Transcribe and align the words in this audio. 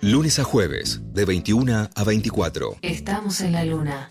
Lunes 0.00 0.38
a 0.38 0.44
jueves, 0.44 1.00
de 1.12 1.24
21 1.24 1.90
a 1.92 2.04
24. 2.04 2.76
Estamos 2.82 3.40
en 3.40 3.50
la 3.50 3.64
luna. 3.64 4.08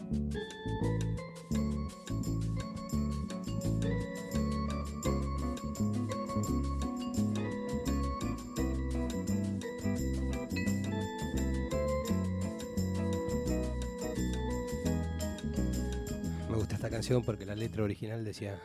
Me 16.50 16.58
gusta 16.58 16.76
esta 16.76 16.90
canción 16.90 17.24
porque 17.24 17.46
la 17.46 17.56
letra 17.56 17.84
original 17.84 18.26
decía 18.26 18.60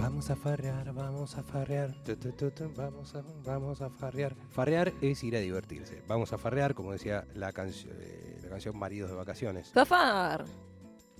Vamos 0.00 0.30
a 0.30 0.36
farrear, 0.36 0.92
vamos 0.94 1.36
a 1.36 1.42
farrear, 1.42 1.92
tu, 2.04 2.16
tu, 2.16 2.32
tu, 2.50 2.72
vamos, 2.74 3.14
a, 3.14 3.22
vamos 3.44 3.80
a 3.82 3.90
farrear. 3.90 4.34
Farrear 4.50 4.92
es 5.02 5.22
ir 5.22 5.36
a 5.36 5.40
divertirse. 5.40 6.02
Vamos 6.08 6.32
a 6.32 6.38
farrear, 6.38 6.74
como 6.74 6.92
decía 6.92 7.26
la, 7.34 7.52
cancio- 7.52 7.90
eh, 7.92 8.38
la 8.42 8.48
canción 8.48 8.78
Maridos 8.78 9.10
de 9.10 9.16
Vacaciones. 9.16 9.70
Fafar. 9.72 10.44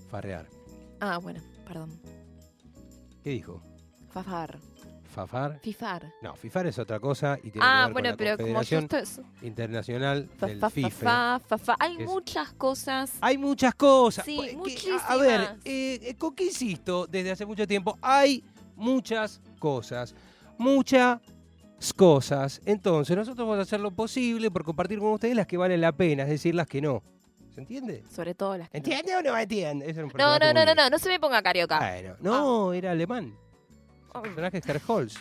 Farrear. 0.09 0.47
Ah, 0.99 1.17
bueno, 1.19 1.41
perdón. 1.65 1.99
¿Qué 3.23 3.29
dijo? 3.31 3.61
Fafar. 4.09 4.59
¿Fafar? 5.13 5.59
Fifar. 5.61 6.11
No, 6.21 6.35
FIFAR 6.35 6.67
es 6.67 6.79
otra 6.79 6.99
cosa 6.99 7.37
y 7.37 7.51
tiene 7.51 7.53
que 7.53 7.59
Ah, 7.61 7.83
ver 7.87 7.93
bueno, 7.93 8.09
con 8.09 8.11
la 8.11 8.17
pero 8.17 8.37
como 8.37 8.61
yo 8.63 8.79
Confederación 8.79 9.23
estoy... 9.29 9.47
Internacional 9.47 10.29
Fa, 10.37 10.45
del 10.47 10.59
fa, 10.59 10.69
fa, 10.69 11.39
FIFE. 11.49 11.73
Hay 11.79 11.97
que 11.97 12.03
es- 12.03 12.09
muchas 12.09 12.53
cosas. 12.53 13.11
Hay 13.19 13.37
muchas 13.37 13.75
cosas. 13.75 14.25
Sí, 14.25 14.35
Pues, 14.37 14.51
que- 14.51 14.55
muchísimas. 14.57 15.03
A 15.09 15.17
ver, 15.17 15.57
eh, 15.65 16.15
¿con 16.17 16.33
qué 16.33 16.45
insisto? 16.45 17.05
Desde 17.07 17.31
hace 17.31 17.45
mucho 17.45 17.67
tiempo 17.67 17.97
hay 18.01 18.41
muchas 18.81 19.41
cosas. 19.59 20.15
Muchas 20.57 21.21
cosas. 21.95 22.61
Entonces, 22.65 23.15
nosotros 23.15 23.47
vamos 23.47 23.59
a 23.59 23.61
hacer 23.61 23.79
lo 23.79 23.91
posible 23.91 24.51
por 24.51 24.63
compartir 24.63 24.99
con 24.99 25.13
ustedes 25.13 25.35
las 25.35 25.47
que 25.47 25.57
valen 25.57 25.81
la 25.81 25.91
pena, 25.91 26.23
es 26.23 26.29
decir, 26.29 26.53
las 26.55 26.67
que 26.67 26.81
no. 26.81 27.01
¿Se 27.53 27.61
entiende? 27.61 28.03
Sobre 28.13 28.33
todo 28.33 28.57
las 28.57 28.69
que 28.69 28.79
no. 28.79 28.85
¿Entiende 28.85 29.15
o 29.15 29.21
no 29.21 29.37
entiende? 29.37 29.89
Ese 29.89 29.99
era 29.99 30.07
un 30.07 30.13
No, 30.17 30.39
no, 30.39 30.53
no, 30.53 30.65
no, 30.65 30.75
no, 30.75 30.89
no 30.89 30.99
se 30.99 31.09
me 31.09 31.19
ponga 31.19 31.41
carioca. 31.41 31.79
Bueno, 31.79 32.15
no, 32.21 32.73
era 32.73 32.91
alemán. 32.91 33.35
El 34.15 34.21
personaje 34.21 34.57
es 34.57 34.89
Holz. 34.89 35.15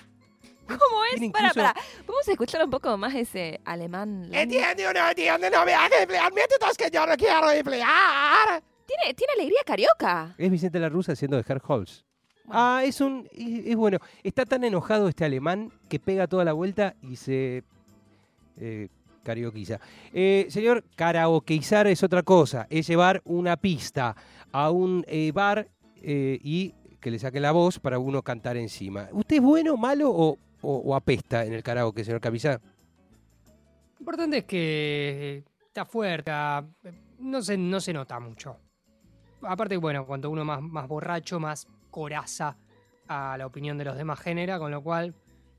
¿Cómo 0.67 1.05
es? 1.12 1.33
Para, 1.33 1.52
para. 1.52 1.74
Vamos 2.06 2.28
a 2.28 2.30
escuchar 2.30 2.64
un 2.64 2.70
poco 2.70 2.97
más 2.97 3.14
ese 3.14 3.61
alemán. 3.64 4.28
¿Entiende 4.33 4.86
o 4.86 4.92
no 4.92 5.08
entiende? 5.08 5.50
No 5.50 5.64
me 5.64 5.74
haga 5.74 6.02
emplear 6.02 6.33
métodos 6.33 6.77
que 6.77 6.89
yo 6.91 7.05
no 7.06 7.17
quiero 7.17 7.50
emplear. 7.50 8.62
Tiene, 8.86 9.14
tiene 9.14 9.33
alegría 9.34 9.61
carioca. 9.67 10.34
Es 10.39 10.50
Vicente 10.50 10.78
la 10.78 10.89
Rusa 10.89 11.12
haciendo 11.12 11.36
de 11.36 11.61
Holz. 11.67 12.05
Bueno. 12.50 12.62
Ah, 12.62 12.82
es 12.84 13.00
un. 13.00 13.28
Es, 13.32 13.66
es 13.66 13.76
bueno. 13.76 13.98
Está 14.24 14.44
tan 14.44 14.64
enojado 14.64 15.08
este 15.08 15.24
alemán 15.24 15.70
que 15.88 15.98
pega 16.00 16.26
toda 16.26 16.44
la 16.44 16.52
vuelta 16.52 16.94
y 17.02 17.16
se. 17.16 17.62
Eh. 18.58 18.88
Eh, 20.12 20.46
señor, 20.48 20.82
karaokeizar 20.96 21.86
es 21.86 22.02
otra 22.02 22.22
cosa. 22.22 22.66
Es 22.70 22.86
llevar 22.88 23.20
una 23.24 23.56
pista 23.56 24.16
a 24.50 24.70
un 24.70 25.04
eh, 25.06 25.30
bar 25.32 25.68
eh, 26.02 26.38
y 26.42 26.74
que 27.00 27.10
le 27.10 27.18
saquen 27.18 27.42
la 27.42 27.52
voz 27.52 27.78
para 27.78 27.98
uno 27.98 28.22
cantar 28.22 28.56
encima. 28.56 29.08
¿Usted 29.12 29.36
es 29.36 29.42
bueno, 29.42 29.76
malo 29.76 30.10
o, 30.10 30.36
o- 30.62 30.76
o 30.78 30.94
apesta 30.96 31.44
en 31.44 31.52
el 31.52 31.62
karaoke, 31.62 32.02
señor 32.02 32.20
Camisa? 32.20 32.60
Lo 33.94 34.00
importante 34.00 34.38
es 34.38 34.44
que 34.44 35.44
está 35.66 35.84
fuerte, 35.84 36.32
no 37.20 37.42
se, 37.42 37.56
no 37.56 37.78
se 37.78 37.92
nota 37.92 38.18
mucho. 38.18 38.56
Aparte, 39.42 39.76
bueno, 39.76 40.06
cuanto 40.06 40.28
uno 40.30 40.44
más, 40.44 40.60
más 40.62 40.88
borracho, 40.88 41.38
más 41.38 41.68
coraza 41.91 42.56
a 43.08 43.36
la 43.38 43.46
opinión 43.46 43.77
de 43.78 43.84
los 43.84 43.96
demás 43.96 44.20
genera, 44.20 44.58
con 44.58 44.70
lo 44.70 44.83
cual 44.83 45.14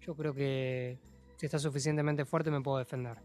yo 0.06 0.16
creo 0.16 0.34
que 0.34 0.98
si 1.38 1.46
está 1.46 1.60
suficientemente 1.60 2.26
fuerte 2.26 2.50
me 2.52 2.62
puedo 2.62 2.78
defender. 2.78 3.18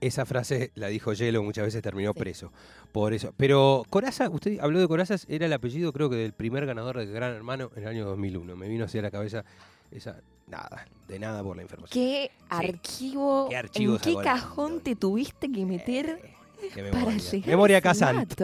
Esa 0.00 0.24
frase 0.24 0.70
la 0.76 0.88
dijo 0.88 1.12
Yelo, 1.12 1.42
muchas 1.42 1.64
veces 1.66 1.82
terminó 1.82 2.12
Sí. 2.14 2.18
preso. 2.20 2.52
Por 2.90 3.12
eso. 3.12 3.34
Pero 3.36 3.82
Coraza, 3.90 4.30
usted 4.30 4.58
habló 4.60 4.80
de 4.80 4.88
Corazas, 4.88 5.26
era 5.28 5.44
el 5.46 5.52
apellido 5.52 5.92
creo 5.92 6.08
que 6.08 6.16
del 6.16 6.32
primer 6.32 6.64
ganador 6.64 6.96
de 6.98 7.06
Gran 7.06 7.34
Hermano 7.34 7.70
en 7.76 7.82
el 7.82 7.88
año 7.88 8.06
2001. 8.06 8.56
Me 8.56 8.68
vino 8.68 8.86
así 8.86 8.98
a 8.98 9.02
la 9.02 9.10
cabeza 9.10 9.44
esa... 9.90 10.16
Nada, 10.46 10.84
de 11.06 11.18
nada 11.20 11.44
por 11.44 11.54
la 11.54 11.62
información. 11.62 11.92
¿Qué 11.92 12.30
archivo, 12.48 13.46
¿Qué 13.48 13.56
archivo 13.56 13.94
en 13.94 14.00
qué 14.00 14.16
cajón 14.20 14.80
te 14.80 14.96
tuviste 14.96 15.52
que 15.52 15.64
meter 15.64 16.18
Eh, 16.24 16.34
qué 16.74 16.82
memoria. 16.82 17.18
Memoria 17.46 17.80
Casant. 17.80 18.40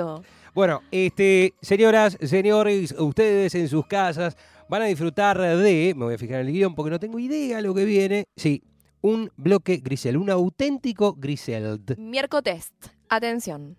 Bueno, 0.54 0.82
este, 0.90 1.54
señoras, 1.60 2.16
señores, 2.22 2.94
ustedes 2.98 3.54
en 3.54 3.68
sus 3.68 3.86
casas 3.86 4.36
van 4.68 4.82
a 4.82 4.86
disfrutar 4.86 5.38
de, 5.38 5.92
me 5.94 6.06
voy 6.06 6.14
a 6.14 6.18
fijar 6.18 6.40
en 6.40 6.46
el 6.46 6.52
guion 6.52 6.74
porque 6.74 6.90
no 6.90 6.98
tengo 6.98 7.18
idea 7.18 7.60
lo 7.60 7.74
que 7.74 7.84
viene, 7.84 8.24
sí, 8.36 8.62
un 9.02 9.30
bloque 9.36 9.76
Grisel, 9.76 10.16
un 10.16 10.30
auténtico 10.30 11.14
Griseld. 11.14 11.98
Miércoles, 11.98 12.72
atención. 13.08 13.76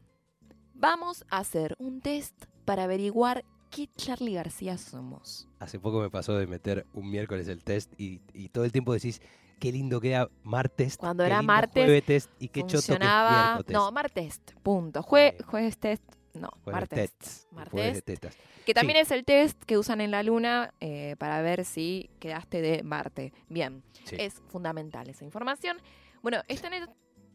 Vamos 0.74 1.26
a 1.30 1.40
hacer 1.40 1.76
un 1.80 2.02
test 2.02 2.36
para 2.64 2.84
averiguar 2.84 3.44
qué 3.70 3.90
Charlie 3.96 4.34
García 4.34 4.78
somos. 4.78 5.48
Hace 5.60 5.80
poco 5.80 6.00
me 6.02 6.10
pasó 6.10 6.36
de 6.36 6.48
meter 6.48 6.86
un 6.94 7.10
miércoles 7.10 7.48
el 7.48 7.64
test 7.64 7.92
y, 8.00 8.22
y 8.34 8.50
todo 8.50 8.66
el 8.66 8.72
tiempo 8.72 8.94
decís, 8.94 9.22
qué 9.60 9.72
lindo 9.72 10.00
queda 10.02 10.30
martes. 10.44 10.98
Cuando 10.98 11.24
qué 11.24 11.28
era 11.28 11.38
lindo 11.40 11.54
martes, 11.54 11.84
jueves 11.86 12.04
test 12.06 12.30
y 12.40 12.48
qué 12.50 12.62
choto 12.62 12.72
que 12.74 12.78
es 12.78 12.86
Funcionaba. 12.86 13.54
miércoles. 13.56 13.74
No, 13.74 13.92
martes, 13.92 14.42
punto. 14.64 15.02
Jue, 15.04 15.38
jueves 15.46 15.78
test, 15.78 16.04
no, 16.34 16.50
Jueves 16.64 16.82
martes. 16.82 17.12
tests, 17.12 17.48
Martes. 17.52 17.72
jueves 17.72 17.94
de 17.96 18.02
tetas. 18.02 18.38
Que 18.66 18.74
también 18.74 19.00
es 19.00 19.12
el 19.12 19.24
test 19.24 19.64
que 19.64 19.78
usan 19.78 20.02
en 20.02 20.12
la 20.12 20.24
luna 20.24 20.74
eh, 20.82 21.16
para 21.18 21.42
ver 21.42 21.64
si 21.66 22.10
quedaste 22.20 22.62
de 22.62 22.84
Marte. 22.84 23.34
Bien, 23.50 23.82
Sí. 24.04 24.16
es 24.20 24.36
fundamental 24.48 25.10
esa 25.10 25.24
información. 25.26 25.78
Bueno, 26.22 26.42
esto 26.48 26.70
no- 26.70 26.76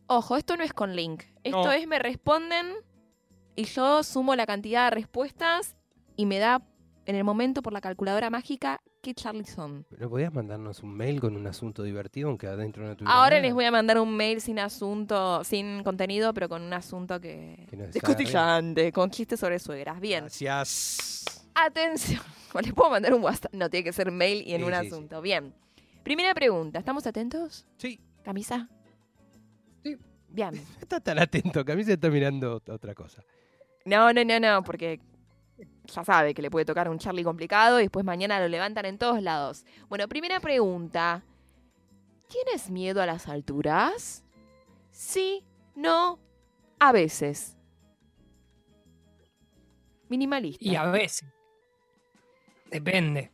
ojo, 0.07 0.37
esto 0.37 0.57
no 0.57 0.63
es 0.65 0.73
con 0.73 0.95
link. 0.95 1.25
Esto 1.43 1.65
No. 1.65 1.73
es 1.73 1.87
me 1.87 1.99
responden 1.99 2.75
y 3.57 3.65
yo 3.65 4.03
sumo 4.03 4.37
la 4.37 4.47
cantidad 4.47 4.85
de 4.91 4.91
respuestas 4.97 5.75
y 6.17 6.27
me 6.27 6.39
da 6.39 6.63
en 7.07 7.17
el 7.17 7.25
momento 7.25 7.63
por 7.63 7.73
la 7.73 7.81
calculadora 7.81 8.31
mágica 8.31 8.81
qué 9.03 9.13
Charlie 9.15 9.45
son. 9.45 9.85
¿No 9.99 10.09
podías 10.09 10.33
mandarnos 10.33 10.83
un 10.85 10.95
mail 10.95 11.21
con 11.21 11.35
un 11.37 11.47
asunto 11.49 11.83
divertido 11.83 12.29
aunque 12.29 12.47
adentro 12.47 12.85
no 12.87 12.97
tuviera 12.97 13.13
Ahora 13.15 13.31
nada? 13.31 13.43
les 13.43 13.55
voy 13.55 13.65
a 13.65 13.73
mandar 13.73 13.99
un 13.99 14.17
mail 14.17 14.41
sin 14.41 14.61
asunto, 14.61 15.43
sin 15.43 15.83
contenido, 15.83 16.33
pero 16.33 16.49
con 16.49 16.63
un 16.63 16.73
asunto 16.73 17.21
que... 17.21 17.67
Que 17.69 17.77
no 17.77 17.85
es 17.85 17.93
Descostillante, 17.95 18.93
con 18.93 19.11
chistes 19.11 19.41
sobre 19.41 19.59
suegras. 19.59 20.01
Bien. 20.01 20.21
Gracias. 20.21 21.45
Atención. 21.55 22.21
Les 22.63 22.73
puedo 22.73 22.91
mandar 22.91 23.15
un 23.15 23.23
WhatsApp. 23.25 23.53
No, 23.55 23.69
tiene 23.69 23.83
que 23.85 23.93
ser 23.93 24.11
mail 24.13 24.47
y 24.47 24.53
en 24.55 24.61
Sí, 24.61 24.65
un 24.67 24.73
sí, 24.75 24.81
sí. 24.83 24.87
asunto. 24.87 25.21
Bien. 25.23 25.53
Primera 26.05 26.35
pregunta. 26.35 26.79
¿Estamos 26.79 27.05
atentos? 27.07 27.67
Sí, 27.79 27.99
¿Camisa? 28.23 28.69
Sí. 29.83 29.97
Bien. 30.29 30.55
no 30.55 30.61
está 30.81 31.01
tan 31.01 31.19
atento, 31.19 31.65
que 31.65 31.73
a 31.73 31.77
mí 31.77 31.83
se 31.83 31.95
está 31.95 32.09
mirando 32.11 32.61
ot- 32.61 32.73
otra 32.73 32.95
cosa. 32.95 33.25
No, 33.85 34.13
no, 34.13 34.25
no, 34.25 34.39
no, 34.39 34.63
porque 34.63 35.01
ya 35.87 36.05
sabe 36.05 36.35
que 36.35 36.43
le 36.43 36.51
puede 36.51 36.65
tocar 36.65 36.89
un 36.89 36.99
Charlie 36.99 37.25
complicado 37.25 37.81
y 37.81 37.85
después 37.85 38.05
mañana 38.05 38.39
lo 38.41 38.49
levantan 38.49 38.87
en 38.87 38.99
todos 38.99 39.23
lados. 39.23 39.65
Bueno, 39.89 40.09
primera 40.09 40.41
pregunta. 40.41 41.23
¿Tienes 42.29 42.71
miedo 42.71 43.03
a 43.03 43.07
las 43.07 43.29
alturas? 43.29 44.25
Sí, 44.91 45.45
no, 45.75 46.19
a 46.79 46.93
veces. 46.93 47.57
Minimalista. 50.09 50.65
Y 50.65 50.77
a 50.77 50.85
veces. 50.87 51.29
Depende. 52.71 53.31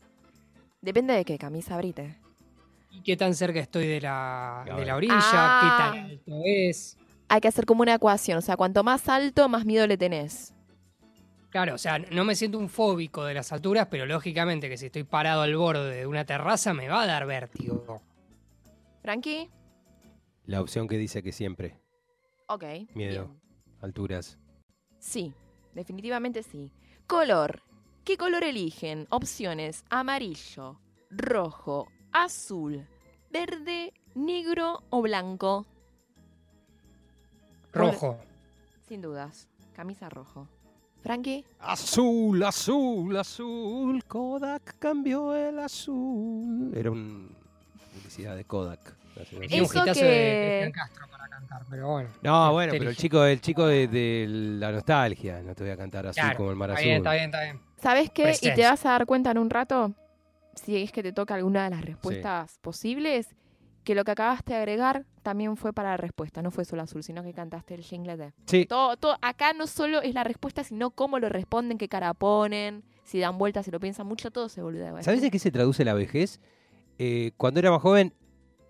Depende 0.81 1.15
de 1.15 1.25
qué 1.25 1.39
camisa 1.39 1.75
abrite. 1.75 2.19
¿Y 2.91 3.03
qué 3.03 3.17
tan 3.17 3.35
cerca 3.35 3.61
estoy 3.61 3.87
de 3.87 4.01
la, 4.01 4.65
de 4.77 4.85
la 4.85 4.97
orilla? 4.97 5.15
Ah. 5.19 5.61
¿Qué 5.93 5.99
tan 5.99 6.11
alto 6.11 6.43
es? 6.45 6.97
Hay 7.29 7.41
que 7.41 7.49
hacer 7.49 7.67
como 7.67 7.83
una 7.83 7.95
ecuación, 7.95 8.39
o 8.39 8.41
sea, 8.41 8.57
cuanto 8.57 8.83
más 8.83 9.09
alto, 9.09 9.49
más 9.49 9.65
miedo 9.65 9.87
le 9.87 9.99
tenés. 9.99 10.55
Claro, 11.51 11.75
o 11.75 11.79
sea, 11.79 11.99
no 11.99 12.25
me 12.25 12.35
siento 12.35 12.59
un 12.59 12.69
fóbico 12.69 13.25
de 13.25 13.33
las 13.35 13.53
alturas, 13.53 13.89
pero 13.91 14.05
lógicamente 14.05 14.69
que 14.69 14.77
si 14.77 14.87
estoy 14.87 15.05
parado 15.05 15.43
al 15.43 15.57
borde 15.57 15.95
de 15.97 16.07
una 16.07 16.25
terraza 16.27 16.75
me 16.75 16.89
va 16.89 17.03
a 17.03 17.07
dar 17.07 17.27
vértigo. 17.27 18.03
¿Frankie? 19.03 19.49
La 20.45 20.61
opción 20.61 20.89
que 20.89 20.99
dice 20.99 21.23
que 21.23 21.33
siempre, 21.33 21.79
Ok. 22.49 22.65
Miedo. 22.95 23.27
bien. 23.27 23.41
alturas. 23.81 24.39
Sí, 24.99 25.33
definitivamente 25.75 26.43
sí. 26.43 26.73
Color. 27.07 27.63
¿Qué 28.05 28.17
color 28.17 28.45
eligen? 28.45 29.07
Opciones: 29.11 29.85
amarillo, 29.91 30.79
rojo, 31.11 31.89
azul, 32.13 32.87
verde, 33.31 33.93
negro 34.15 34.83
o 34.91 35.01
blanco. 35.03 35.67
Rojo. 37.73 38.19
Sin 38.89 39.03
dudas. 39.03 39.49
Camisa 39.75 40.09
rojo. 40.09 40.49
Frankie. 41.09 41.43
Azul, 41.61 42.43
azul, 42.45 43.17
azul, 43.17 44.05
Kodak 44.05 44.77
cambió 44.79 45.35
el 45.35 45.59
azul. 45.59 46.71
Era 46.77 46.91
una 46.91 47.29
publicidad 47.95 48.37
de 48.37 48.45
Kodak. 48.45 48.95
un 49.17 49.43
Eso 49.45 49.85
que- 49.85 50.05
de, 50.05 50.07
de 50.07 50.45
Cristian 50.49 50.71
Castro 50.73 51.07
para 51.11 51.27
cantar, 51.29 51.63
pero 51.71 51.89
bueno. 51.93 52.11
No, 52.21 52.53
bueno, 52.53 52.75
pero 52.77 52.91
el 52.91 52.97
chico, 52.97 53.25
el 53.25 53.41
chico 53.41 53.67
de, 53.67 53.89
de 53.89 54.27
la 54.29 54.71
nostalgia, 54.71 55.41
no 55.41 55.55
te 55.55 55.65
voy 55.65 55.73
a 55.73 55.79
cantar 55.79 56.07
así 56.09 56.21
Claro, 56.21 56.37
como 56.37 56.51
el 56.51 56.57
mar 56.57 56.69
está 56.73 56.79
azul. 56.81 56.85
bien, 56.91 56.97
está 56.99 57.13
bien, 57.15 57.25
está 57.25 57.43
bien. 57.43 57.61
¿Sabes 57.83 58.11
qué? 58.11 58.37
Y 58.43 58.55
te 58.55 58.63
vas 58.65 58.85
a 58.85 58.91
dar 58.91 59.07
cuenta 59.07 59.31
en 59.31 59.39
un 59.39 59.49
rato, 59.49 59.95
si 60.57 60.77
es 60.77 60.93
que 60.93 61.03
te 61.03 61.15
toca 61.15 61.37
alguna 61.37 61.65
de 61.65 61.71
las 61.71 61.81
respuestas 61.87 62.59
posibles, 62.61 63.29
que 63.89 63.95
lo 63.95 64.05
que 64.05 64.11
acabaste 64.11 64.53
de 64.53 64.59
agregar 64.59 65.07
también 65.23 65.57
fue 65.57 65.73
para 65.73 65.93
la 65.93 65.97
respuesta, 65.97 66.43
no 66.43 66.51
fue 66.51 66.67
solo 66.67 66.83
azul, 66.83 67.03
sino 67.03 67.23
que 67.23 67.33
cantaste 67.33 67.73
el 67.73 67.81
jingle 67.81 68.19
de. 68.19 68.35
Sí. 68.45 68.67
Todo, 68.67 68.99
todo, 68.99 69.17
acá 69.23 69.55
no 69.55 69.67
solo 69.67 70.03
es 70.03 70.13
la 70.13 70.25
respuesta, 70.25 70.63
sino 70.63 70.91
cómo 70.91 71.19
lo 71.19 71.31
responden, 71.31 71.79
qué 71.79 71.89
cara 71.89 72.13
ponen, 72.13 72.85
si 73.03 73.19
dan 73.19 73.39
vueltas, 73.39 73.65
si 73.65 73.71
lo 73.71 73.81
piensan 73.81 74.07
mucho, 74.07 74.31
todo 74.31 74.51
se 74.51 74.61
boludea. 74.61 75.03
¿Sabes 75.03 75.23
de 75.23 75.31
qué 75.31 75.39
se 75.39 75.51
traduce 75.51 75.87
la 75.87 75.95
vejez? 75.95 76.39
Eh, 76.99 77.31
cuando 77.39 77.61
era 77.61 77.71
más 77.71 77.81
joven, 77.81 78.13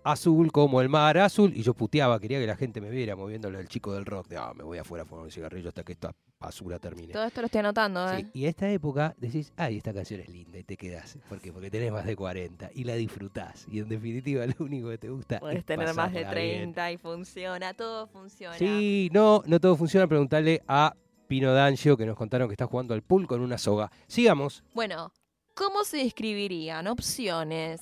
azul 0.05 0.53
como 0.53 0.79
el 0.79 0.87
mar 0.87 1.17
azul, 1.17 1.51
y 1.53 1.63
yo 1.63 1.73
puteaba, 1.73 2.17
quería 2.21 2.39
que 2.39 2.47
la 2.47 2.55
gente 2.55 2.79
me 2.79 2.89
viera 2.89 3.17
moviéndole 3.17 3.57
al 3.57 3.67
chico 3.67 3.91
del 3.91 4.05
rock, 4.05 4.29
de, 4.29 4.37
ah, 4.37 4.53
me 4.55 4.63
voy 4.63 4.77
afuera 4.77 5.03
a 5.03 5.05
fumar 5.05 5.25
un 5.25 5.31
cigarrillo 5.31 5.67
hasta 5.67 5.83
que 5.83 5.91
esta 5.91 6.13
basura 6.39 6.79
termine. 6.79 7.13
Todo 7.13 7.25
esto 7.25 7.41
lo 7.41 7.45
estoy 7.45 7.59
anotando, 7.59 8.09
¿eh? 8.11 8.21
Sí, 8.33 8.39
y 8.39 8.45
a 8.45 8.49
esta 8.49 8.69
época 8.71 9.13
decís, 9.17 9.51
ay, 9.57 9.77
esta 9.77 9.93
canción 9.93 10.21
es 10.21 10.29
linda 10.29 10.57
y 10.57 10.63
te 10.63 10.77
quedás. 10.77 11.17
¿Por 11.27 11.41
qué? 11.41 11.51
Porque 11.51 11.69
tenés 11.69 11.91
más 11.91 12.05
de 12.05 12.15
40 12.15 12.71
y 12.73 12.85
la 12.85 12.95
disfrutás. 12.95 13.65
Y 13.69 13.79
en 13.79 13.89
definitiva 13.89 14.45
lo 14.59 14.65
único 14.65 14.89
que 14.89 14.97
te 14.97 15.09
gusta 15.09 15.39
Puedes 15.39 15.59
es 15.59 15.65
tener 15.65 15.93
más 15.93 16.13
de 16.13 16.21
pasarla 16.21 16.41
bien. 16.41 16.73
30 16.73 16.91
y 16.93 16.97
funciona, 16.97 17.73
todo 17.73 18.07
funciona. 18.07 18.57
Sí, 18.57 19.09
no, 19.11 19.43
no 19.45 19.59
todo 19.59 19.75
funciona. 19.75 20.07
Preguntarle 20.07 20.63
a 20.67 20.95
Pino 21.27 21.53
D'Angio 21.53 21.97
que 21.97 22.05
nos 22.05 22.15
contaron 22.15 22.47
que 22.47 22.53
está 22.53 22.67
jugando 22.67 22.93
al 22.93 23.03
pool 23.03 23.27
con 23.27 23.41
una 23.41 23.57
soga. 23.57 23.91
Sigamos. 24.07 24.63
Bueno, 24.73 25.11
¿cómo 25.55 25.83
se 25.83 25.97
describirían? 25.97 26.87
Opciones. 26.87 27.81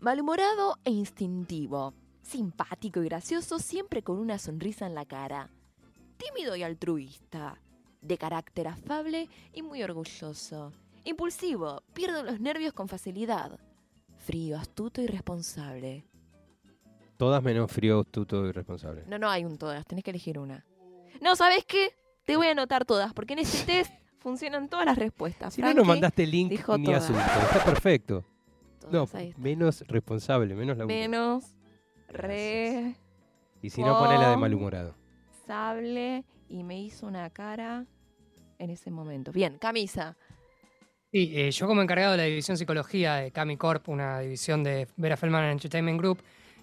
Malhumorado 0.00 0.78
e 0.84 0.90
instintivo. 0.90 1.94
Simpático 2.22 3.02
y 3.02 3.04
gracioso, 3.04 3.58
siempre 3.58 4.02
con 4.02 4.18
una 4.18 4.38
sonrisa 4.38 4.86
en 4.86 4.94
la 4.94 5.04
cara. 5.04 5.50
Tímido 6.16 6.56
y 6.56 6.62
altruista. 6.62 7.60
De 8.02 8.18
carácter 8.18 8.68
afable 8.68 9.28
y 9.52 9.62
muy 9.62 9.82
orgulloso. 9.82 10.72
Impulsivo, 11.04 11.82
pierde 11.94 12.22
los 12.22 12.40
nervios 12.40 12.72
con 12.72 12.88
facilidad. 12.88 13.58
Frío, 14.18 14.56
astuto 14.58 15.00
y 15.00 15.06
responsable. 15.06 16.04
Todas 17.16 17.42
menos 17.42 17.70
frío, 17.70 18.00
astuto 18.00 18.46
y 18.46 18.52
responsable. 18.52 19.04
No, 19.06 19.18
no 19.18 19.30
hay 19.30 19.44
un 19.44 19.56
todas, 19.56 19.86
tenés 19.86 20.04
que 20.04 20.10
elegir 20.10 20.38
una. 20.38 20.64
No, 21.20 21.36
¿sabes 21.36 21.64
qué? 21.64 21.90
Te 22.24 22.36
voy 22.36 22.48
a 22.48 22.50
anotar 22.52 22.84
todas, 22.84 23.12
porque 23.14 23.32
en 23.34 23.40
este 23.40 23.64
test 23.66 23.92
funcionan 24.18 24.68
todas 24.68 24.86
las 24.86 24.98
respuestas. 24.98 25.54
Si 25.54 25.60
no 25.60 25.68
nos 25.68 25.74
Frankie, 25.74 25.88
mandaste 25.88 26.26
link 26.26 26.50
dijo 26.50 26.76
ni 26.78 26.86
todas. 26.86 27.04
asunto. 27.04 27.22
Está 27.22 27.64
perfecto. 27.64 28.24
No, 28.84 28.90
todas 29.06 29.14
ahí 29.14 29.28
está. 29.28 29.40
menos 29.40 29.80
responsable, 29.86 30.54
menos 30.56 30.76
la 30.76 30.86
Menos, 30.86 31.44
re, 32.08 32.96
Y 33.60 33.70
si 33.70 33.80
no, 33.82 33.96
pone 33.98 34.18
la 34.18 34.30
de 34.30 34.36
malhumorado. 34.36 34.94
sable 35.46 36.24
y 36.48 36.64
me 36.64 36.80
hizo 36.80 37.06
una 37.06 37.30
cara 37.30 37.86
en 38.62 38.70
ese 38.70 38.90
momento. 38.90 39.32
Bien, 39.32 39.58
camisa. 39.58 40.16
Sí, 41.10 41.30
eh, 41.34 41.50
yo 41.50 41.66
como 41.66 41.82
encargado 41.82 42.12
de 42.12 42.18
la 42.18 42.24
división 42.24 42.56
psicología 42.56 43.16
de 43.16 43.30
Cami 43.32 43.56
Corp, 43.56 43.88
una 43.88 44.20
división 44.20 44.62
de 44.64 44.86
Vera 44.96 45.16
Feldman 45.16 45.44
Entertainment 45.50 45.98
Group, 46.00 46.22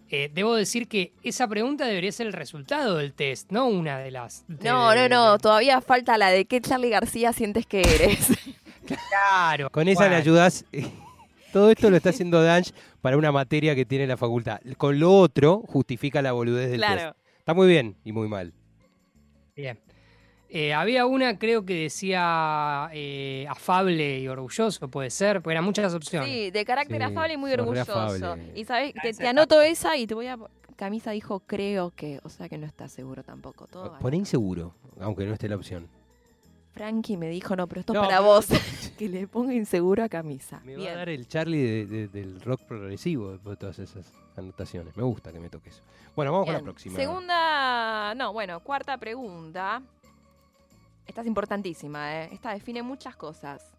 eh, 0.09 0.31
debo 0.33 0.55
decir 0.55 0.87
que 0.87 1.13
esa 1.23 1.47
pregunta 1.47 1.85
debería 1.85 2.11
ser 2.11 2.25
el 2.25 2.33
resultado 2.33 2.97
del 2.97 3.13
test, 3.13 3.51
no 3.51 3.67
una 3.67 3.99
de 3.99 4.09
las... 4.09 4.43
de- 4.47 4.67
No, 4.67 4.95
no, 4.95 5.01
de- 5.03 5.09
no, 5.09 5.37
todavía 5.37 5.81
falta 5.81 6.17
la 6.17 6.31
de 6.31 6.45
qué 6.45 6.61
Charlie 6.61 6.89
García 6.89 7.31
sientes 7.33 7.65
que 7.65 7.81
eres. 7.81 8.27
Claro. 8.89 9.69
Con 9.69 9.87
esa 9.87 10.09
le 10.09 10.15
ayudas. 10.15 10.65
Todo 11.53 11.69
esto 11.69 11.91
lo 11.91 11.97
está 11.97 12.09
haciendo 12.09 12.41
Danch 12.41 12.71
para 13.01 13.17
una 13.17 13.31
materia 13.31 13.75
que 13.75 13.85
tiene 13.85 14.07
la 14.07 14.17
facultad. 14.17 14.59
Con 14.77 14.99
lo 14.99 15.11
otro, 15.13 15.61
justifica 15.67 16.23
la 16.23 16.31
boludez 16.31 16.71
del 16.71 16.79
test. 16.81 16.91
claro. 16.93 17.15
Está 17.37 17.53
muy 17.53 17.67
bien 17.67 17.97
y 18.03 18.11
muy 18.13 18.27
mal. 18.27 18.51
Bien. 19.55 19.79
Eh, 20.51 20.73
había 20.73 21.05
una, 21.05 21.37
creo 21.37 21.63
que 21.63 21.75
decía 21.83 22.89
eh, 22.91 23.45
afable 23.47 24.19
y 24.19 24.27
orgulloso, 24.27 24.87
puede 24.89 25.11
ser, 25.11 25.41
porque 25.43 25.53
eran 25.53 25.63
muchas 25.63 25.93
opciones. 25.93 26.27
Sí, 26.27 26.49
de 26.49 26.65
carácter 26.65 26.97
Sí, 26.97 27.03
afable 27.03 27.33
y 27.35 27.37
muy 27.37 27.51
orgulloso. 27.53 27.93
afable. 27.93 28.51
Y 28.55 28.65
sabes, 28.65 28.93
te, 29.17 29.27
anoto 29.27 29.61
esa 29.61 29.95
y 29.95 30.07
te 30.07 30.15
voy 30.15 30.25
a. 30.27 30.37
Camisa 30.75 31.11
dijo 31.11 31.41
creo 31.41 31.91
que, 31.91 32.19
o 32.23 32.29
sea 32.29 32.47
que 32.49 32.57
no 32.57 32.65
está 32.65 32.87
seguro 32.87 33.21
tampoco. 33.23 33.67
Todo 33.67 33.99
Poné 33.99 34.15
ahí. 34.15 34.19
inseguro, 34.21 34.73
aunque 34.99 35.25
no 35.25 35.33
esté 35.33 35.47
la 35.49 35.55
opción. 35.57 35.87
Frankie 36.73 37.17
me 37.17 37.27
dijo, 37.29 37.55
no, 37.55 37.67
pero 37.67 37.81
esto 37.81 37.93
No, 37.93 38.01
es 38.03 38.07
para 38.07 38.21
vos. 38.21 38.47
que 38.97 39.07
le 39.09 39.27
ponga 39.27 39.53
inseguro 39.53 40.03
a 40.03 40.09
camisa. 40.09 40.61
Me 40.63 40.73
va 40.73 40.79
Bien. 40.79 40.93
a 40.93 40.97
dar 40.97 41.09
el 41.09 41.27
Charlie 41.27 41.61
de- 41.61 41.85
de- 41.85 42.07
del 42.07 42.41
rock 42.41 42.61
progresivo 42.63 43.31
después 43.33 43.57
de 43.57 43.59
todas 43.59 43.77
esas 43.79 44.11
anotaciones. 44.37 44.95
Me 44.97 45.03
gusta 45.03 45.31
que 45.33 45.39
me 45.39 45.49
toque 45.49 45.69
eso. 45.69 45.83
Bueno, 46.15 46.31
vamos 46.31 46.45
con 46.47 46.53
la 46.55 46.61
próxima. 46.61 46.95
Segunda, 46.95 48.15
no, 48.15 48.31
bueno, 48.33 48.61
cuarta 48.61 48.97
pregunta. 48.97 49.81
Esta 51.09 51.21
es 51.21 51.27
importantísima, 51.27 52.21
¿eh? 52.21 52.29
Esta 52.31 52.53
define 52.53 52.83
muchas 52.83 53.15
cosas. 53.15 53.73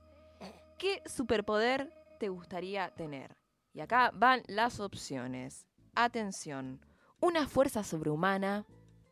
¿Qué 0.76 1.00
superpoder 1.06 1.94
te 2.18 2.28
gustaría 2.28 2.90
tener? 2.90 3.36
Y 3.72 3.78
acá 3.78 4.10
van 4.12 4.42
las 4.48 4.80
opciones. 4.80 5.64
Atención. 5.94 6.84
Una 7.20 7.46
fuerza 7.46 7.84
sobrehumana, 7.84 8.66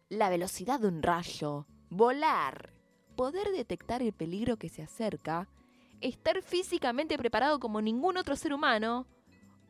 la 0.09 0.31
velocidad 0.31 0.81
de 0.81 0.89
un 0.89 1.01
rayo, 1.01 1.69
volar, 1.91 2.73
poder 3.15 3.53
detectar 3.53 4.03
el 4.03 4.13
peligro 4.13 4.57
que 4.57 4.69
se 4.69 4.83
acerca, 4.83 5.49
estar 6.01 6.43
físicamente 6.43 7.17
preparado 7.19 7.61
como 7.61 7.81
ningún 7.81 8.17
otro 8.17 8.35
ser 8.35 8.53
humano, 8.53 9.07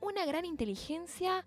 una 0.01 0.25
gran 0.25 0.47
inteligencia 0.47 1.45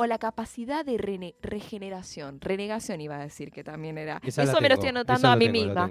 o 0.00 0.06
la 0.06 0.18
capacidad 0.18 0.84
de 0.84 0.96
rene- 0.96 1.34
regeneración. 1.42 2.40
Renegación 2.40 3.00
iba 3.02 3.16
a 3.16 3.20
decir 3.22 3.50
que 3.52 3.62
también 3.62 3.98
era. 3.98 4.18
Esa 4.24 4.44
Eso 4.44 4.60
me 4.60 4.68
lo 4.68 4.74
estoy 4.74 4.88
anotando 4.88 5.28
a 5.28 5.36
mí 5.36 5.46
tengo, 5.46 5.66
misma. 5.66 5.90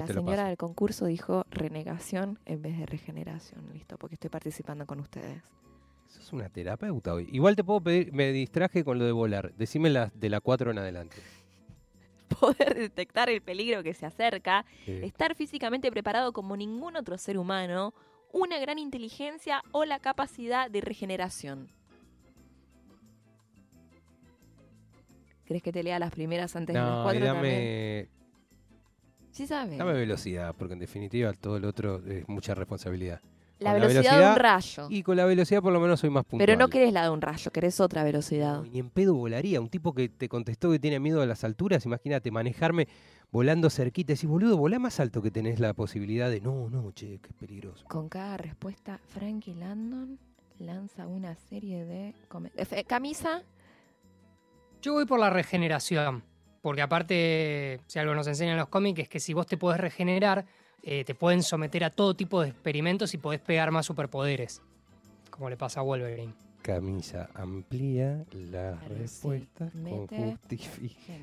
la 0.00 0.06
señora 0.06 0.48
del 0.48 0.56
concurso 0.56 1.04
dijo 1.06 1.44
renegación 1.50 2.38
en 2.46 2.62
vez 2.62 2.78
de 2.78 2.86
regeneración. 2.86 3.70
Listo, 3.72 3.98
porque 3.98 4.14
estoy 4.14 4.30
participando 4.30 4.86
con 4.86 5.00
ustedes. 5.00 5.42
Sos 6.08 6.32
una 6.32 6.48
terapeuta 6.48 7.12
hoy. 7.14 7.28
Igual 7.32 7.56
te 7.56 7.64
puedo 7.64 7.80
pedir, 7.80 8.12
me 8.12 8.32
distraje 8.32 8.84
con 8.84 8.98
lo 8.98 9.04
de 9.04 9.12
volar. 9.12 9.52
Decime 9.54 9.90
la, 9.90 10.10
de 10.14 10.28
la 10.30 10.40
4 10.40 10.70
en 10.70 10.78
adelante. 10.78 11.16
Poder 12.40 12.74
detectar 12.74 13.28
el 13.28 13.42
peligro 13.42 13.82
que 13.82 13.92
se 13.94 14.06
acerca, 14.06 14.64
estar 14.86 15.34
físicamente 15.34 15.90
preparado 15.90 16.32
como 16.32 16.56
ningún 16.56 16.96
otro 16.96 17.18
ser 17.18 17.36
humano, 17.38 17.92
una 18.32 18.58
gran 18.58 18.78
inteligencia 18.78 19.62
o 19.72 19.84
la 19.84 19.98
capacidad 20.00 20.70
de 20.70 20.80
regeneración. 20.80 21.68
¿Crees 25.52 25.62
que 25.62 25.72
te 25.72 25.82
lea 25.82 25.98
las 25.98 26.10
primeras 26.12 26.56
antes 26.56 26.72
de 26.72 26.80
las 26.80 26.90
no, 26.90 27.00
y 27.00 27.02
cuatro 27.02 27.24
también? 27.26 27.54
dame, 27.54 28.08
Sí 29.32 29.46
sabes. 29.46 29.76
dame 29.76 29.92
velocidad, 29.92 30.54
porque 30.56 30.72
en 30.72 30.78
definitiva 30.80 31.30
todo 31.34 31.58
lo 31.60 31.68
otro 31.68 32.02
es 32.06 32.26
mucha 32.26 32.54
responsabilidad. 32.54 33.20
La 33.58 33.74
velocidad, 33.74 34.18
de 34.18 34.30
un 34.30 34.36
rayo. 34.36 34.86
Y 34.88 35.02
con 35.02 35.14
la 35.18 35.26
velocidad 35.26 35.60
por 35.60 35.74
lo 35.74 35.78
menos 35.78 36.00
soy 36.00 36.08
más 36.08 36.24
puntual. 36.24 36.46
Pero 36.46 36.58
no 36.58 36.68
querés 36.68 36.90
la 36.94 37.04
de 37.04 37.10
un 37.10 37.20
rayo, 37.20 37.50
querés 37.50 37.80
otra 37.80 38.02
velocidad. 38.02 38.60
No, 38.60 38.64
y 38.64 38.70
ni 38.70 38.78
en 38.78 38.88
pedo 38.88 39.12
volaría. 39.14 39.60
Un 39.60 39.68
tipo 39.68 39.92
que 39.92 40.08
te 40.08 40.26
contestó 40.26 40.70
que 40.70 40.78
tiene 40.78 40.98
miedo 40.98 41.20
a 41.20 41.26
las 41.26 41.44
alturas, 41.44 41.84
imagínate 41.84 42.30
manejarme 42.30 42.88
volando 43.30 43.68
cerquita. 43.68 44.14
Decís, 44.14 44.26
boludo, 44.28 44.56
volá 44.56 44.78
más 44.78 45.00
alto 45.00 45.20
que 45.20 45.30
tenés 45.30 45.60
la 45.60 45.74
posibilidad 45.74 46.30
de. 46.30 46.40
No, 46.40 46.70
no, 46.70 46.92
che, 46.92 47.18
que 47.18 47.28
es 47.28 47.34
peligroso. 47.34 47.84
Con 47.88 48.08
cada 48.08 48.38
respuesta, 48.38 48.98
Frankie 49.08 49.54
Landon 49.54 50.18
lanza 50.58 51.06
una 51.06 51.34
serie 51.36 51.84
de... 51.84 52.14
eh, 52.56 52.84
Camisa, 52.84 53.42
Yo 54.82 54.94
voy 54.94 55.06
por 55.06 55.20
la 55.20 55.30
regeneración, 55.30 56.24
porque 56.60 56.82
aparte, 56.82 57.80
si 57.86 57.98
algo 57.98 58.14
nos 58.14 58.26
enseñan 58.26 58.56
los 58.56 58.68
cómics, 58.68 59.00
es 59.02 59.08
que 59.08 59.20
si 59.20 59.32
vos 59.32 59.46
te 59.46 59.56
podés 59.56 59.80
regenerar, 59.80 60.44
eh, 60.82 61.04
te 61.04 61.14
pueden 61.14 61.42
someter 61.44 61.84
a 61.84 61.90
todo 61.90 62.14
tipo 62.14 62.42
de 62.42 62.48
experimentos 62.48 63.14
y 63.14 63.18
podés 63.18 63.40
pegar 63.40 63.70
más 63.70 63.86
superpoderes, 63.86 64.60
como 65.30 65.48
le 65.48 65.56
pasa 65.56 65.80
a 65.80 65.82
Wolverine. 65.84 66.34
Camisa 66.62 67.28
amplía 67.34 68.24
la 68.32 68.78
Claro, 68.86 69.08
sí. 69.08 69.20
con. 69.20 70.38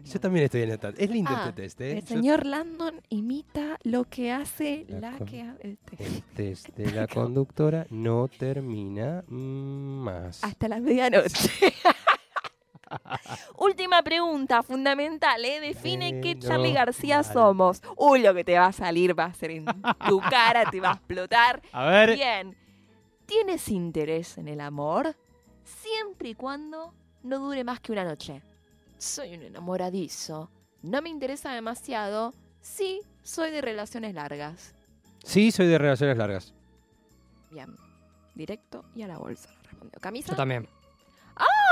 Yo 0.03 0.19
también 0.19 0.45
estoy 0.45 0.63
anotando. 0.63 0.99
Es 0.99 1.09
lindo 1.09 1.31
Ah, 1.33 1.45
este 1.47 1.61
test, 1.61 1.79
¿eh? 1.81 1.91
el 1.97 2.01
Yo- 2.01 2.07
señor 2.07 2.45
Landon 2.45 3.01
imita 3.07 3.77
lo 3.83 4.03
que 4.03 4.33
hace 4.33 4.85
La 4.89 4.99
la 5.11 5.17
con- 5.17 5.27
que... 5.27 5.39
el 5.39 5.77
El 5.97 6.23
test 6.35 6.67
de 6.75 6.91
la 6.91 7.07
conductora 7.07 7.87
no 7.89 8.27
termina 8.27 9.23
más. 9.29 10.43
Hasta 10.43 10.67
la 10.67 10.79
medianoche. 10.81 11.49
Última 13.57 14.01
pregunta, 14.03 14.63
fundamental, 14.63 15.43
¿eh? 15.45 15.59
Define 15.59 16.21
qué 16.21 16.37
Charlie 16.37 16.73
García 16.73 17.23
somos. 17.23 17.81
Uy, 17.97 18.21
lo 18.21 18.33
que 18.33 18.43
te 18.43 18.57
va 18.57 18.67
a 18.67 18.71
salir 18.71 19.17
va 19.17 19.25
a 19.25 19.33
ser 19.33 19.51
en 19.51 19.65
tu 20.07 20.19
cara, 20.29 20.69
te 20.69 20.79
va 20.79 20.91
a 20.91 20.93
explotar. 20.93 21.61
A 21.71 21.85
ver. 21.85 22.15
Bien. 22.15 22.57
¿Tienes 23.25 23.69
interés 23.69 24.37
en 24.37 24.47
el 24.47 24.59
amor? 24.59 25.15
Siempre 25.63 26.29
y 26.29 26.35
cuando 26.35 26.93
no 27.23 27.39
dure 27.39 27.63
más 27.63 27.79
que 27.79 27.91
una 27.91 28.03
noche. 28.03 28.41
Soy 28.97 29.35
un 29.35 29.43
enamoradizo. 29.43 30.49
No 30.81 31.01
me 31.01 31.09
interesa 31.09 31.53
demasiado. 31.53 32.33
Sí, 32.61 33.01
soy 33.23 33.51
de 33.51 33.61
relaciones 33.61 34.13
largas. 34.13 34.73
Sí, 35.23 35.51
soy 35.51 35.67
de 35.67 35.77
relaciones 35.77 36.17
largas. 36.17 36.53
Bien. 37.51 37.75
Directo 38.33 38.85
y 38.95 39.03
a 39.03 39.07
la 39.07 39.17
bolsa. 39.17 39.49
respondió. 39.63 39.99
¿Camisa? 39.99 40.29
Yo 40.31 40.35
también. 40.35 40.67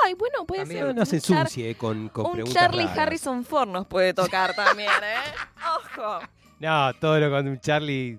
Ay, 0.07 0.13
bueno, 0.13 0.45
puede 0.45 0.61
También. 0.61 0.85
ser. 0.85 0.95
No, 0.95 1.05
se 1.05 1.15
ensucie 1.17 1.75
con, 1.75 2.07
con 2.09 2.27
un 2.27 2.31
preguntas 2.33 2.61
Charlie 2.63 2.83
raras. 2.83 2.97
Harrison 2.97 3.43
Ford 3.43 3.67
nos 3.69 3.85
puede 3.87 4.13
tocar 4.13 4.55
también, 4.55 4.89
¿eh? 4.89 5.31
Ojo. 5.99 6.19
No, 6.59 6.93
todo 6.95 7.19
lo 7.19 7.29
con 7.29 7.47
un 7.47 7.59
Charlie, 7.59 8.17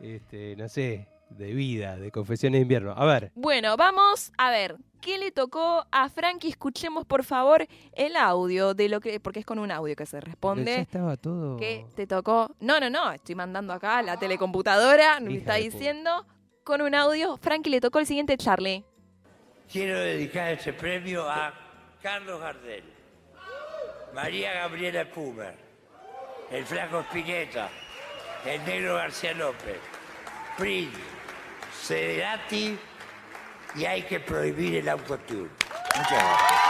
este, 0.00 0.56
no 0.56 0.68
sé, 0.68 1.06
de 1.30 1.52
vida, 1.52 1.96
de 1.96 2.10
confesiones 2.10 2.58
de 2.58 2.62
invierno. 2.62 2.92
A 2.96 3.04
ver, 3.04 3.30
Bueno, 3.34 3.76
vamos 3.76 4.32
a 4.38 4.50
ver. 4.50 4.76
¿Qué 5.02 5.18
le 5.18 5.32
tocó 5.32 5.84
a 5.90 6.08
Frankie? 6.08 6.48
Escuchemos, 6.48 7.04
por 7.04 7.24
favor, 7.24 7.66
el 7.92 8.14
audio 8.16 8.72
de 8.72 8.88
lo 8.88 9.00
que. 9.00 9.18
Porque 9.20 9.40
es 9.40 9.46
con 9.46 9.58
un 9.58 9.70
audio 9.72 9.96
que 9.96 10.06
se 10.06 10.16
ya 10.16 10.20
responde. 10.20 10.76
estaba 10.76 11.16
todo. 11.16 11.56
¿Qué 11.56 11.84
te 11.96 12.06
tocó? 12.06 12.54
No, 12.60 12.78
no, 12.78 12.88
no. 12.88 13.10
Estoy 13.12 13.34
mandando 13.34 13.72
acá 13.72 13.98
a 13.98 14.02
la 14.02 14.16
telecomputadora. 14.16 15.18
Me 15.20 15.34
está 15.34 15.54
diciendo 15.54 16.24
con 16.64 16.80
un 16.82 16.94
audio. 16.94 17.36
Frankie 17.36 17.70
le 17.70 17.80
tocó 17.80 17.98
el 17.98 18.06
siguiente 18.06 18.36
Charlie. 18.36 18.84
Quiero 19.72 19.98
dedicar 19.98 20.52
este 20.52 20.74
premio 20.74 21.26
a 21.30 21.50
Carlos 22.02 22.38
Gardel, 22.38 22.84
María 24.12 24.52
Gabriela 24.52 25.06
Pumer, 25.06 25.54
el 26.50 26.66
Flaco 26.66 27.00
Spinetta, 27.00 27.70
el 28.44 28.62
Negro 28.66 28.96
García 28.96 29.32
López, 29.32 29.78
Prince, 30.58 30.98
Cederati 31.84 32.78
y 33.74 33.84
hay 33.86 34.02
que 34.02 34.20
prohibir 34.20 34.76
el 34.76 34.90
autotune. 34.90 35.48
Muchas 35.96 36.10
gracias. 36.10 36.60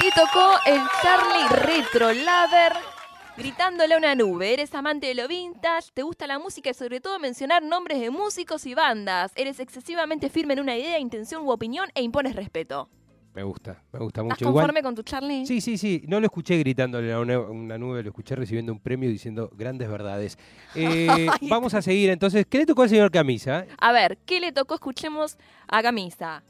Y 0.00 0.10
tocó 0.10 0.58
el 0.66 0.82
Charlie 1.00 1.48
Retro 1.50 2.12
Lover. 2.12 2.93
Gritándole 3.36 3.94
a 3.94 3.98
una 3.98 4.14
nube, 4.14 4.52
eres 4.52 4.72
amante 4.76 5.08
de 5.08 5.14
lo 5.16 5.26
vintage, 5.26 5.90
te 5.92 6.02
gusta 6.02 6.28
la 6.28 6.38
música 6.38 6.70
y 6.70 6.74
sobre 6.74 7.00
todo 7.00 7.18
mencionar 7.18 7.64
nombres 7.64 8.00
de 8.00 8.10
músicos 8.10 8.64
y 8.64 8.74
bandas. 8.74 9.32
Eres 9.34 9.58
excesivamente 9.58 10.28
firme 10.28 10.54
en 10.54 10.60
una 10.60 10.76
idea, 10.76 11.00
intención 11.00 11.42
u 11.42 11.50
opinión 11.50 11.88
e 11.94 12.02
impones 12.02 12.36
respeto. 12.36 12.88
Me 13.34 13.42
gusta, 13.42 13.82
me 13.92 13.98
gusta 13.98 14.20
¿Estás 14.20 14.24
mucho. 14.24 14.44
Igual, 14.44 14.66
conforme 14.66 14.82
con 14.84 14.94
tu 14.94 15.02
Charlie? 15.02 15.44
Sí, 15.46 15.60
sí, 15.60 15.76
sí. 15.76 16.04
No 16.06 16.20
lo 16.20 16.26
escuché 16.26 16.56
gritándole 16.58 17.12
a 17.12 17.18
una, 17.18 17.40
una 17.40 17.76
nube, 17.76 18.04
lo 18.04 18.10
escuché 18.10 18.36
recibiendo 18.36 18.72
un 18.72 18.78
premio 18.78 19.10
diciendo 19.10 19.50
grandes 19.52 19.90
verdades. 19.90 20.38
Eh, 20.76 21.28
vamos 21.42 21.74
a 21.74 21.82
seguir 21.82 22.10
entonces. 22.10 22.46
¿Qué 22.46 22.58
le 22.58 22.66
tocó 22.66 22.82
al 22.82 22.88
señor 22.88 23.10
Camisa? 23.10 23.66
A 23.78 23.92
ver, 23.92 24.18
¿qué 24.26 24.38
le 24.38 24.52
tocó? 24.52 24.74
Escuchemos 24.74 25.38
a 25.66 25.82
Camisa. 25.82 26.42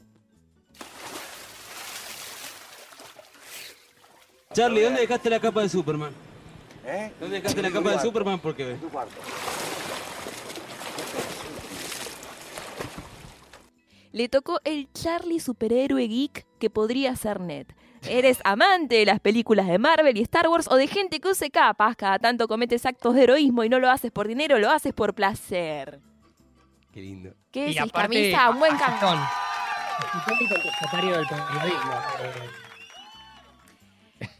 Charlie, 4.53 4.81
¿dónde 4.81 5.01
dejaste 5.01 5.29
la 5.29 5.39
capa 5.39 5.61
de 5.61 5.69
Superman? 5.69 6.11
¿Dónde 7.19 7.37
dejaste 7.37 7.61
la 7.61 7.71
capa 7.71 7.91
de 7.91 7.99
Superman? 7.99 8.39
Porque 8.39 8.77
Le 14.11 14.29
tocó 14.29 14.61
el 14.63 14.87
Charlie 14.93 15.39
superhéroe 15.39 16.07
geek 16.07 16.45
que 16.59 16.69
podría 16.69 17.15
ser 17.15 17.41
Ned. 17.41 17.67
Eres 18.07 18.39
amante 18.43 18.95
de 18.95 19.05
las 19.05 19.19
películas 19.19 19.67
de 19.67 19.79
Marvel 19.79 20.15
y 20.17 20.21
Star 20.21 20.47
Wars 20.47 20.67
o 20.69 20.75
de 20.75 20.87
gente 20.87 21.19
que 21.19 21.29
use 21.29 21.49
capas. 21.49 21.95
Cada 21.95 22.19
tanto 22.19 22.47
cometes 22.47 22.85
actos 22.85 23.15
de 23.15 23.23
heroísmo 23.23 23.63
y 23.63 23.69
no 23.69 23.79
lo 23.79 23.89
haces 23.89 24.11
por 24.11 24.27
dinero, 24.27 24.59
lo 24.59 24.69
haces 24.69 24.93
por 24.93 25.15
placer. 25.15 25.99
Qué 26.93 27.01
lindo. 27.01 27.33
¿Qué 27.51 27.75
aparte, 27.79 28.31
camisa? 28.31 28.49
Un 28.51 28.59
buen 28.59 28.77
contestatario 30.47 31.17
del 31.17 31.27
periodismo. 31.27 32.64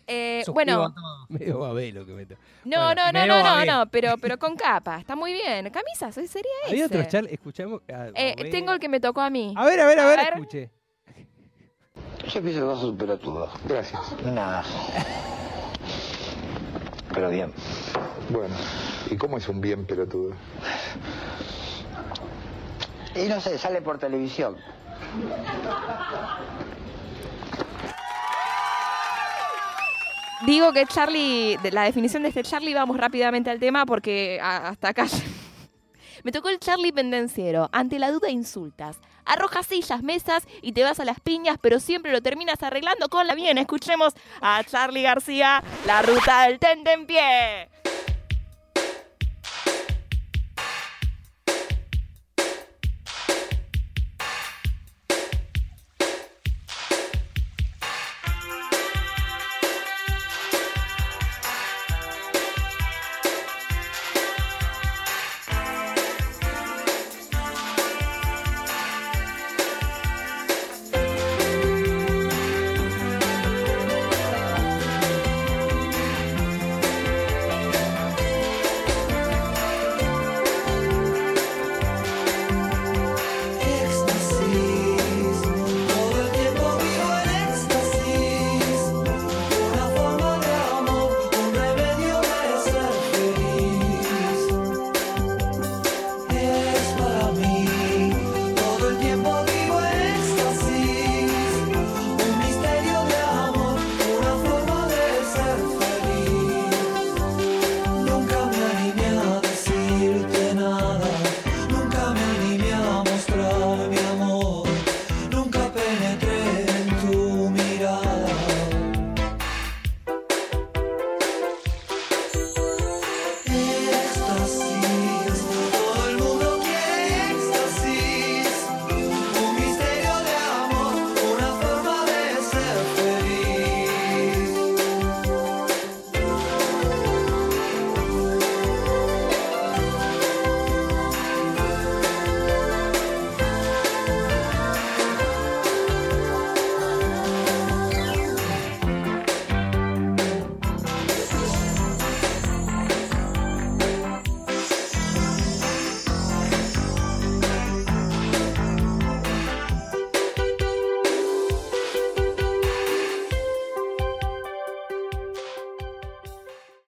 Eh, 0.08 0.44
Eh, 0.46 0.52
bueno. 0.52 0.94
Medio 1.30 1.60
babelo 1.60 2.06
que 2.06 2.14
meto. 2.14 2.36
no, 2.66 2.84
Bueno, 2.86 3.12
no, 3.12 3.26
no, 3.28 3.44
no, 3.44 3.66
no, 3.66 3.86
pero, 3.92 4.16
pero 4.22 4.38
con 4.38 4.56
capa. 4.56 4.98
Está 5.00 5.16
muy 5.16 5.34
bien. 5.34 5.70
Camisa, 5.70 6.12
¿sí 6.12 6.28
sería 6.28 6.52
ese. 6.66 6.76
¿Hay 6.76 6.84
otros 6.84 7.08
Charlie? 7.08 7.34
Escuchamos. 7.34 7.82
Ah, 7.92 8.08
Eh, 8.16 8.50
tengo 8.52 8.72
el 8.74 8.80
que 8.80 8.90
me 8.90 9.00
tocó 9.00 9.22
a 9.22 9.30
mí. 9.30 9.54
A 9.58 9.66
ver, 9.66 9.80
a 9.80 9.86
ver, 9.88 10.00
a 10.00 10.04
A 10.04 10.08
ver, 10.08 10.18
ver. 10.20 10.34
escuche. 10.34 10.70
Yo 12.34 12.42
pienso 12.42 12.60
que 12.60 12.66
vas 12.66 12.78
a 12.80 12.82
superar 12.82 13.18
todo. 13.20 13.50
Gracias. 13.68 14.02
Nada. 14.24 14.64
Pero 17.14 17.30
bien. 17.30 17.54
Bueno, 18.30 18.56
¿y 19.10 19.16
cómo 19.16 19.38
es 19.38 19.48
un 19.48 19.62
bien 19.62 19.86
pelotudo? 19.86 20.34
Y 23.16 23.28
no 23.30 23.40
sé, 23.40 23.58
sale 23.58 23.82
por 23.82 23.98
televisión. 23.98 24.58
Digo 30.46 30.72
que 30.74 30.86
Charlie, 30.86 31.58
la 31.72 31.84
definición 31.84 32.22
de 32.22 32.30
este 32.30 32.44
Charlie, 32.44 32.76
vamos 32.76 32.98
rápidamente 32.98 33.50
al 33.50 33.60
tema 33.60 33.86
porque 33.86 34.40
hasta 34.42 34.90
acá. 34.90 35.08
Me 36.24 36.32
tocó 36.32 36.50
el 36.50 36.60
Charlie 36.60 36.92
pendenciero. 36.92 37.70
Ante 37.72 37.98
la 37.98 38.12
duda 38.12 38.30
insultas. 38.30 39.00
Arrojas 39.26 39.66
sillas, 39.66 40.04
mesas 40.04 40.48
y 40.62 40.74
te 40.74 40.84
vas 40.84 41.00
a 41.00 41.06
las 41.06 41.20
piñas, 41.20 41.58
pero 41.60 41.80
siempre 41.80 42.12
lo 42.12 42.22
terminas 42.22 42.62
arreglando 42.62 43.10
con 43.10 43.26
la 43.26 43.34
bien. 43.34 43.58
Escuchemos 43.58 44.14
a 44.40 44.64
Charlie 44.64 45.02
García, 45.02 45.64
la 45.88 46.04
ruta 46.04 46.44
del 46.44 46.60
tente 46.60 46.94
en 46.94 47.08
pie. 47.08 47.70